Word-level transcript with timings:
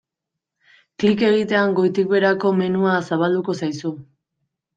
Klik 1.03 1.21
egitean 1.27 1.75
goitik-beherako 1.81 2.55
menua 2.63 2.97
zabalduko 3.11 3.57
zaizu. 3.61 3.95